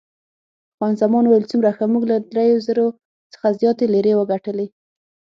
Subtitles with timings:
[0.75, 2.85] خان زمان وویل، څومره ښه، موږ له دریو زرو
[3.33, 4.67] څخه زیاتې لیرې وګټلې.